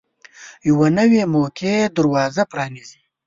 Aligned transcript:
یوه 0.69 0.87
نوې 0.97 1.21
موقع 1.35 1.75
دروازه 1.95 2.43
پرانیزي. 2.51 3.01